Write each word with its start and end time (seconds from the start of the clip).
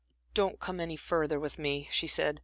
"Don't 0.33 0.59
come 0.59 0.79
any 0.79 0.95
further 0.95 1.39
with 1.39 1.59
me," 1.59 1.87
she 1.91 2.07
said. 2.07 2.39